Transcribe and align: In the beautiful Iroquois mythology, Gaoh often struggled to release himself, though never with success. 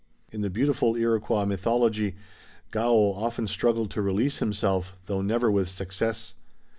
In 0.31 0.41
the 0.41 0.49
beautiful 0.49 0.95
Iroquois 0.95 1.45
mythology, 1.45 2.15
Gaoh 2.71 3.13
often 3.15 3.45
struggled 3.45 3.91
to 3.91 4.01
release 4.01 4.39
himself, 4.39 4.97
though 5.05 5.21
never 5.21 5.51
with 5.51 5.69
success. 5.69 6.33